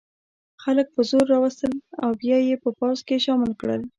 خلک 0.63 0.87
په 0.95 1.01
زور 1.09 1.25
را 1.31 1.37
وستل 1.43 1.73
او 2.03 2.09
بیا 2.21 2.37
یې 2.47 2.55
په 2.63 2.69
پوځ 2.79 2.97
کې 3.07 3.23
شامل 3.25 3.51
کړل. 3.61 3.81